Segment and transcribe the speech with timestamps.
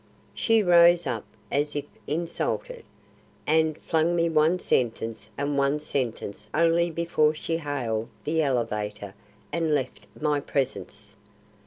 [0.33, 2.85] She rose up as if insulted,
[3.45, 9.13] and flung me one sentence and one sentence only before she hailed the elevator
[9.51, 11.15] and left my presence.